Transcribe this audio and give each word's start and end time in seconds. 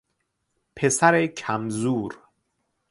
پسر 0.75 1.27
کم 1.27 1.69
زور 1.69 2.17